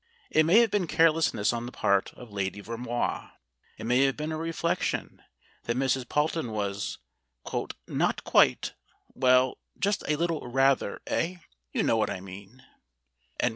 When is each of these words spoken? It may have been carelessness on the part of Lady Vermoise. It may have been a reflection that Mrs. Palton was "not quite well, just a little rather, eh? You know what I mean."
It 0.31 0.47
may 0.47 0.61
have 0.61 0.71
been 0.71 0.87
carelessness 0.87 1.53
on 1.53 1.67
the 1.67 1.71
part 1.71 2.11
of 2.15 2.31
Lady 2.31 2.59
Vermoise. 2.59 3.29
It 3.77 3.83
may 3.85 4.05
have 4.05 4.17
been 4.17 4.31
a 4.31 4.35
reflection 4.37 5.21
that 5.65 5.77
Mrs. 5.77 6.05
Palton 6.05 6.49
was 6.53 6.97
"not 7.87 8.23
quite 8.23 8.73
well, 9.13 9.59
just 9.77 10.03
a 10.07 10.15
little 10.15 10.47
rather, 10.47 11.03
eh? 11.05 11.35
You 11.71 11.83
know 11.83 11.97
what 11.97 12.09
I 12.09 12.19
mean." 12.19 12.65